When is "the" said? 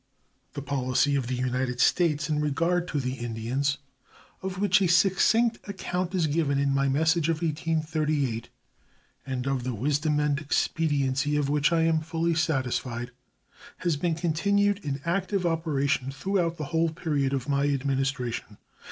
0.53-0.63, 1.27-1.35, 2.99-3.13, 9.63-9.75, 16.57-16.65